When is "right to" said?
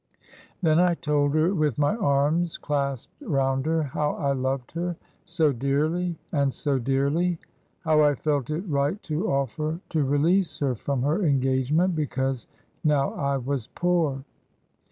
8.67-9.25